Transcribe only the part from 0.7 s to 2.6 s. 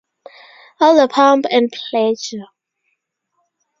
All the pomp and pleasure.